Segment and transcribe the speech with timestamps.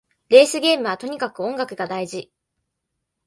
[0.29, 2.31] レースゲームはとにかく音楽が大事